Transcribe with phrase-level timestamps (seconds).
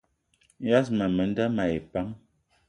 [0.67, 2.07] Yas ma menda mayi pam